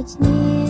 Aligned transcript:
it's 0.00 0.18
near. 0.18 0.69